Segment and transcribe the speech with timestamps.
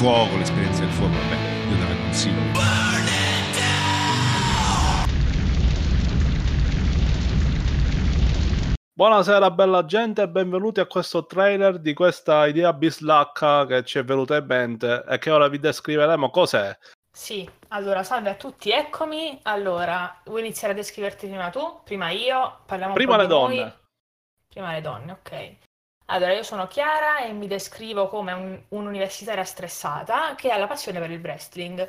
[0.00, 1.34] fuoco, l'esperienza del fuoco, vabbè,
[1.68, 2.40] io te la consiglio.
[8.94, 14.04] Buonasera bella gente e benvenuti a questo trailer di questa idea bislacca che ci è
[14.04, 16.74] venuta in mente e che ora vi descriveremo cos'è.
[17.12, 19.38] Sì, allora salve a tutti, eccomi.
[19.42, 21.82] Allora, vuoi iniziare a descriverti prima tu?
[21.84, 22.60] Prima io?
[22.64, 23.56] Parliamo un Prima po' le di noi.
[23.56, 23.78] donne.
[24.48, 25.56] Prima le donne, ok.
[26.12, 30.98] Allora, io sono Chiara e mi descrivo come un- un'universitaria stressata che ha la passione
[30.98, 31.88] per il wrestling.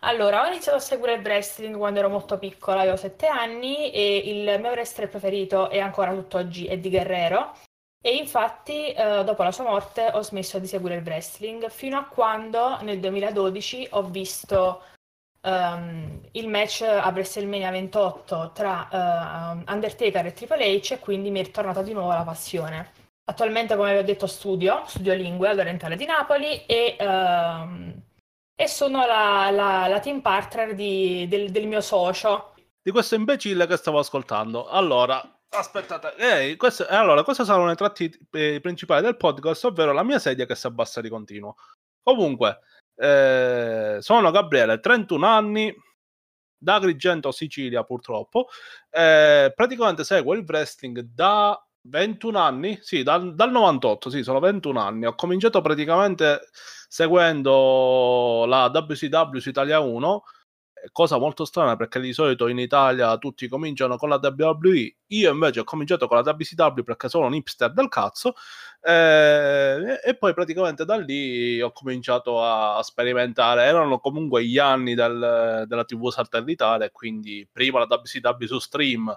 [0.00, 4.16] Allora, ho iniziato a seguire il wrestling quando ero molto piccola, avevo sette anni e
[4.26, 7.52] il mio wrestler preferito è ancora tutt'oggi Eddie Guerrero.
[8.00, 12.04] E infatti, eh, dopo la sua morte, ho smesso di seguire il wrestling fino a
[12.04, 14.82] quando nel 2012 ho visto
[15.40, 18.88] ehm, il match a WrestleMania 28 tra
[19.58, 23.01] eh, Undertaker e Triple H e quindi mi è ritornata di nuovo la passione.
[23.24, 28.02] Attualmente, come vi ho detto, studio, studio lingue all'Orientale di Napoli e, ehm,
[28.54, 32.54] e sono la, la- la team partner di- del, del mio socio.
[32.82, 34.66] Di questo imbecille che stavo ascoltando.
[34.68, 36.14] Allora, aspettate.
[36.16, 40.18] Ehi, queste, eh, allora, queste saranno le tratti eh, principali del podcast, ovvero la mia
[40.18, 41.54] sedia che si abbassa di continuo.
[42.02, 42.58] Comunque,
[42.96, 45.72] eh, sono Gabriele, 31 anni,
[46.58, 48.48] da Agrigento, Sicilia, purtroppo.
[48.90, 54.80] Eh, praticamente seguo il wrestling da 21 anni, sì, dal, dal 98, sì, sono 21
[54.80, 55.06] anni.
[55.06, 56.48] Ho cominciato praticamente
[56.88, 60.22] seguendo la WCW su Italia 1
[60.90, 65.60] cosa molto strana perché di solito in Italia tutti cominciano con la WWE, io invece
[65.60, 68.34] ho cominciato con la WCW perché sono un hipster del cazzo
[68.80, 75.64] eh, e poi praticamente da lì ho cominciato a sperimentare, erano comunque gli anni del-
[75.68, 79.16] della TV satellitare, quindi prima la WCW su stream,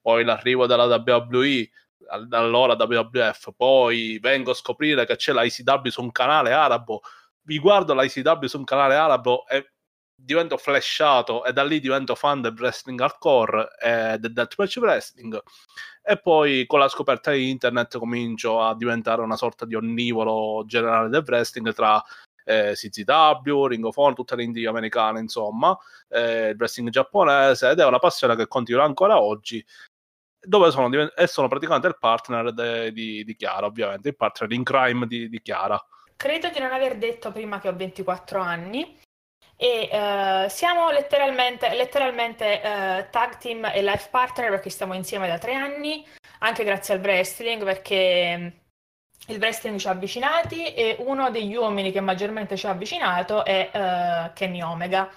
[0.00, 1.70] poi l'arrivo della WWE,
[2.08, 7.00] allora WWF, poi vengo a scoprire che c'è la ICW su un canale arabo,
[7.42, 9.70] vi guardo la ICW su un canale arabo e
[10.16, 15.42] divento flashato e da lì divento fan del wrestling hardcore e del deathmatch wrestling.
[16.02, 21.08] E poi con la scoperta di internet comincio a diventare una sorta di onnivoro generale
[21.08, 22.02] del wrestling tra
[22.44, 25.76] eh, CZW, Ring of Honor, tutte le indie americane insomma
[26.08, 29.64] eh, il wrestling giapponese ed è una passione che continua ancora oggi
[30.44, 34.52] dove sono, diven- e sono praticamente il partner de- di, di Chiara ovviamente il partner
[34.52, 35.82] in crime di, di Chiara
[36.16, 38.98] Credo di non aver detto prima che ho 24 anni
[39.56, 45.38] e eh, siamo letteralmente, letteralmente eh, tag team e life partner perché stiamo insieme da
[45.38, 46.04] tre anni,
[46.40, 48.46] anche grazie al wrestling perché mm,
[49.28, 53.70] il wrestling ci ha avvicinati e uno degli uomini che maggiormente ci ha avvicinato è
[53.72, 55.10] eh, Kenny Omega.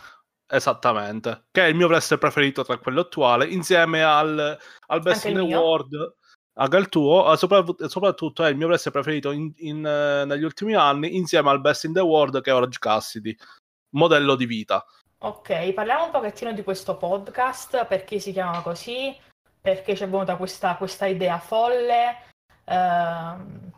[0.50, 5.40] Esattamente, che è il mio wrestler preferito tra quello attuale, insieme al, al Best Anche
[5.42, 5.54] in the.
[5.54, 6.16] World,
[6.58, 7.38] anche il tuo, eh,
[7.90, 11.84] soprattutto, è il mio wrestler preferito in- in, eh, negli ultimi anni, insieme al Best
[11.84, 13.36] in the World che è Orange Cassidy,
[13.96, 14.86] modello di vita.
[15.20, 19.14] Ok, parliamo un pochettino di questo podcast, perché si chiama così,
[19.60, 22.24] perché ci è venuta questa, questa idea folle.
[22.64, 23.72] ehm,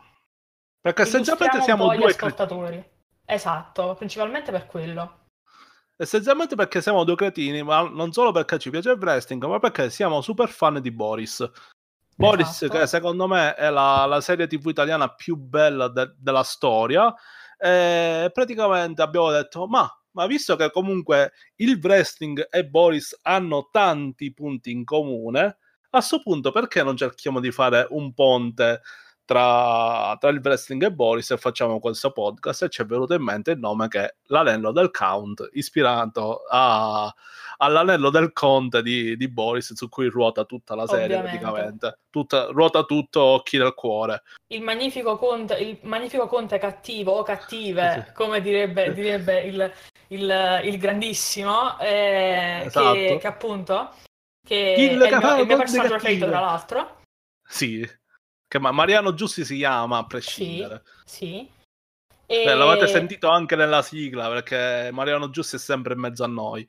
[0.80, 2.82] Perché essenzialmente siamo due ascoltatori.
[3.24, 5.18] Esatto, principalmente per quello.
[6.00, 9.90] Essenzialmente perché siamo due cretini, ma non solo perché ci piace il wrestling, ma perché
[9.90, 11.46] siamo super fan di Boris.
[12.16, 12.78] Boris, Esatto.
[12.78, 17.14] che secondo me è la, la serie TV italiana più bella de- della storia,
[17.58, 24.32] e praticamente abbiamo detto: ma, ma visto che comunque il wrestling e Boris hanno tanti
[24.32, 25.56] punti in comune, a
[25.90, 28.80] questo punto perché non cerchiamo di fare un ponte
[29.30, 32.64] tra, tra il wrestling e Boris e facciamo questo podcast?
[32.64, 37.14] E ci è venuto in mente il nome che è l'anello del Count, ispirato a-
[37.58, 41.38] all'anello del conte di, di Boris su cui ruota tutta la serie Ovviamente.
[41.38, 41.98] praticamente.
[42.10, 44.22] Tutta- ruota tutto occhi del cuore.
[44.48, 48.12] Il magnifico conte, il magnifico conte cattivo o cattive, Sì.
[48.14, 49.72] come direbbe, direbbe il,
[50.08, 52.92] il- il grandissimo, eh, Esatto.
[52.94, 53.90] che, che appunto
[54.44, 56.96] che Kill è il mio, il mio personaggio preferito, tra l'altro.
[57.46, 57.88] Sì,
[58.50, 60.82] che ma- Mariano Giussi si chiama a Sì, prescindere.
[61.04, 61.48] sì.
[62.26, 62.54] Beh, E...
[62.54, 66.68] l'avete sentito anche nella sigla perché Mariano Giussi è sempre in mezzo a noi.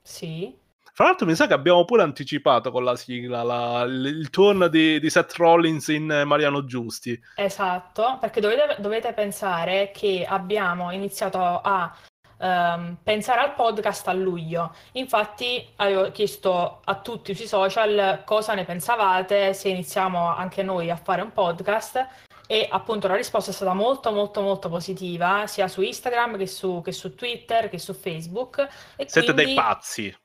[0.00, 0.56] Sì.
[0.94, 4.68] Fra l'altro, mi sa che abbiamo pure anticipato con la sigla la- il, il turn
[4.70, 7.18] di, di Seth Rollins in Mariano Giusti.
[7.34, 11.92] Esatto, perché dovete, dovete pensare che abbiamo iniziato a
[12.42, 14.74] ehm, pensare al podcast a luglio.
[14.92, 20.96] Infatti, avevo chiesto a tutti sui social cosa ne pensavate, se iniziamo anche noi a
[20.96, 22.06] fare un podcast.
[22.46, 26.82] E appunto la risposta è stata molto molto molto positiva, sia su Instagram che su,
[26.84, 28.58] che su Twitter che su Facebook.
[28.96, 30.16] E Siete dei quindi- pazzi.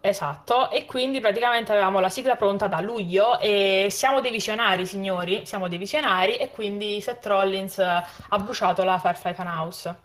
[0.00, 5.44] Esatto, e quindi praticamente avevamo la sigla pronta da luglio e siamo dei visionari, signori,
[5.44, 7.84] siamo dei visionari e quindi Seth Rollins eh,
[8.28, 9.88] ha bruciato la Firefly Funhouse.
[9.88, 9.96] Ed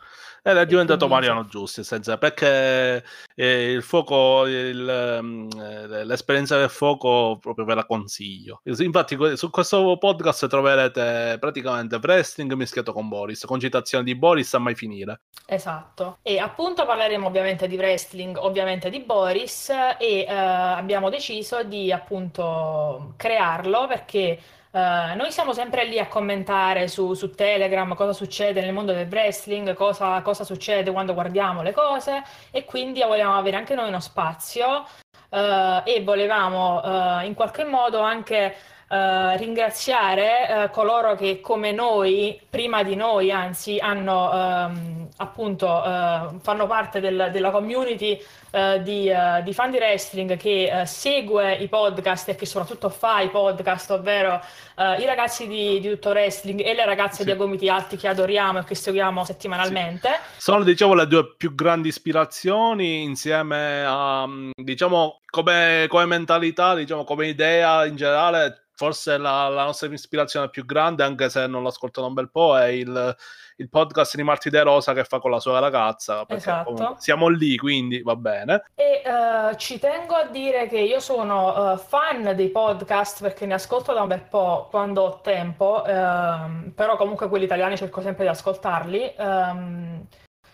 [0.43, 3.03] è diventato quindi, Mariano Giusti, senza, perché
[3.35, 8.61] eh, il fuoco, il, mm, eh, l'esperienza del fuoco proprio ve la consiglio.
[8.63, 14.59] Infatti su questo podcast troverete praticamente wrestling mischiato con Boris, con citazioni di Boris a
[14.59, 15.21] mai finire.
[15.45, 16.17] Esatto.
[16.23, 23.13] E appunto parleremo ovviamente di wrestling, ovviamente di Boris e eh, abbiamo deciso di appunto
[23.17, 24.39] crearlo perché
[24.71, 29.09] Uh, noi siamo sempre lì a commentare su, su, Telegram cosa succede nel mondo del
[29.09, 33.99] wrestling, cosa, cosa, succede quando guardiamo le cose e quindi volevamo avere anche noi uno
[33.99, 34.85] spazio
[35.29, 38.55] uh, e volevamo uh, in qualche modo anche
[38.91, 46.39] Uh, ringraziare uh, coloro che come noi, prima di noi, anzi, hanno um, appunto uh,
[46.41, 48.21] fanno parte del, della community
[48.51, 49.09] di,
[49.43, 54.41] di, fan di wrestling che segue i podcast e che soprattutto fa i podcast, ovvero
[54.75, 57.23] i ragazzi di, di, Tutto Wrestling e le ragazze sì.
[57.23, 60.09] di Agomiti Alti che adoriamo e che seguiamo settimanalmente.
[60.33, 60.41] Sì.
[60.41, 67.27] Sono diciamo le due più grandi ispirazioni insieme a diciamo come, come mentalità, diciamo come
[67.27, 72.07] idea in generale forse la, la, nostra ispirazione più grande, anche se non l'ascolto da
[72.07, 73.15] un bel po', è il,
[73.57, 76.25] il podcast di Marti De Rosa che fa con la sua ragazza.
[76.27, 76.95] Esatto.
[76.97, 78.63] Siamo lì, quindi va bene.
[78.75, 83.55] E uh, ci tengo a dire che io sono uh, fan dei podcast perché ne
[83.55, 88.23] ascolto da un bel po' quando ho tempo, uh, però comunque quelli italiani cerco sempre
[88.23, 89.13] di ascoltarli.
[89.17, 90.07] Um,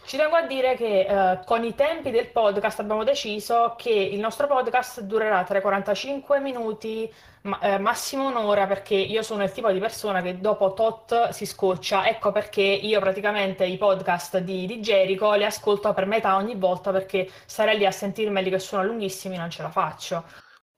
[0.08, 4.22] ci tengo a dire che eh, con i tempi del podcast abbiamo deciso che il
[4.22, 9.52] nostro podcast durerà tra i 45 minuti, ma, eh, massimo un'ora, perché io sono il
[9.52, 12.08] tipo di persona che dopo tot si scoccia.
[12.08, 16.92] Ecco perché io praticamente i podcast di, di Jericho li ascolto per metà ogni volta
[16.94, 20.24] perché stare lì a sentirmeli che sono lunghissimi non ce la faccio.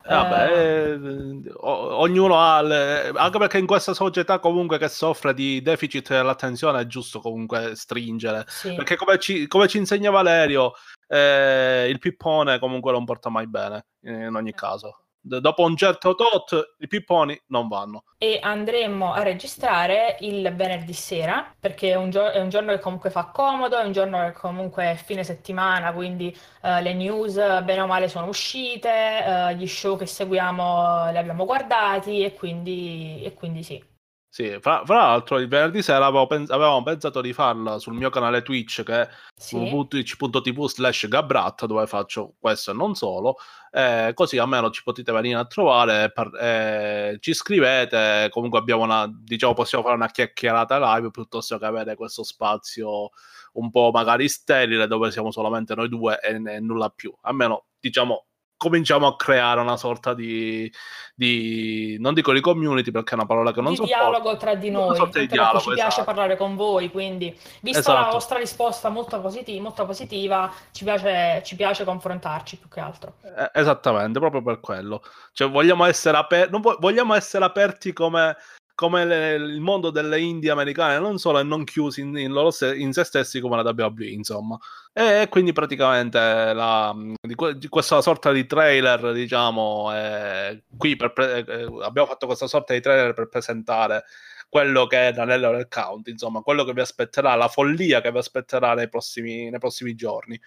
[0.01, 3.11] Eh, vabbè, eh, ognuno ha, le...
[3.15, 8.45] anche perché in questa società comunque che soffre di deficit dell'attenzione è giusto comunque stringere,
[8.47, 8.73] sì.
[8.75, 10.73] perché come ci, come ci insegna Valerio,
[11.07, 16.75] eh, il pippone comunque non porta mai bene in ogni caso dopo un certo tot
[16.79, 18.03] i pipponi non vanno.
[18.17, 22.79] E andremo a registrare il venerdì sera perché è un, gio- è un, giorno che
[22.79, 27.35] comunque fa comodo, è un giorno che comunque è fine settimana, quindi uh, le news
[27.35, 33.21] bene o male sono uscite, uh, gli show che seguiamo li abbiamo guardati e quindi,
[33.23, 33.97] e quindi sì.
[34.31, 38.11] Sì, fra, fra, l'altro il venerdì sera avevo pens- avevamo pensato di farla sul mio
[38.11, 39.55] canale Twitch che è sì.
[39.55, 43.37] www.twitch.tv slash Gabrat dove faccio questo e non solo,
[43.71, 49.11] eh, così almeno ci potete venire a trovare, per, eh, ci scrivete, comunque abbiamo una,
[49.11, 53.09] diciamo possiamo fare una chiacchierata live piuttosto che avere questo spazio
[53.53, 58.28] un po' magari sterile dove siamo solamente noi due e, e nulla più, almeno diciamo
[58.59, 60.69] cominciamo a creare una sorta di,
[61.15, 63.83] di, non dico di community perché è una parola che non so.
[63.83, 66.03] Di dialogo tra di noi, di dialogo, ci piace esatto.
[66.03, 68.05] parlare con voi, quindi vista esatto.
[68.05, 73.13] la vostra risposta molto, positiva, molto positiva ci, piace, ci piace confrontarci più che altro.
[73.23, 75.03] Eh, esattamente, proprio per quello.
[75.31, 78.35] Cioè vogliamo essere, aper- vogliamo essere aperti come
[78.79, 82.49] come le, il mondo delle indie americane, non solo e non chiusi in, in, loro
[82.49, 84.57] se, in se stessi come la WWE, insomma.
[84.93, 91.67] E, quindi praticamente la, di, di, questa sorta di trailer, diciamo, eh, qui per, eh,
[91.83, 94.05] abbiamo fatto questa sorta di trailer per presentare
[94.47, 98.17] quello che è l'anello del count, insomma, quello che vi aspetterà, la follia che vi
[98.17, 100.39] aspetterà nei prossimi, nei prossimi giorni.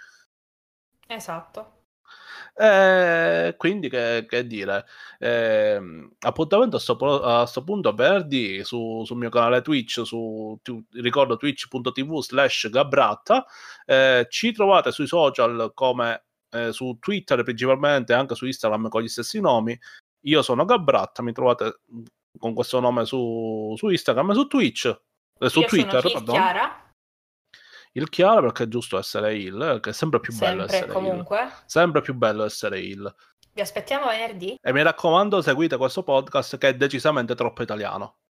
[1.07, 1.82] Esatto.
[2.55, 4.85] Eh, quindi che, che dire,
[5.19, 5.81] eh,
[6.21, 12.69] appuntamento a questo punto venerdì su, sul mio canale Twitch, su tu, ricordo twitch.tv slash
[12.69, 13.47] Gabratta,
[13.87, 19.09] eh, ci trovate sui social come eh, su Twitter principalmente, anche su Instagram con gli
[19.09, 19.79] stessi nomi.
[20.27, 21.81] Io sono Gabratta, mi trovate
[22.39, 25.01] con questo nome su, su Instagram e su Twitch.
[25.41, 26.92] Eh, su Io Twitter, sono Chiara
[27.93, 31.43] il chiaro perché è giusto essere il, che è sempre più sempre, bello essere comunque.
[31.43, 31.53] il.
[31.67, 33.15] Sempre più bello essere il.
[33.55, 34.59] Vi aspettiamo venerdì.
[34.61, 38.17] E mi raccomando, seguite questo podcast che è decisamente troppo italiano.